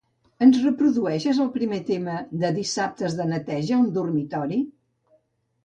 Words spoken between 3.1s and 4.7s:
de neteja" al dormitori?